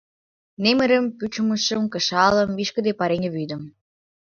[0.63, 3.61] Немырым, пучымышым, кышалым, вишкыде пареҥге вӱдым.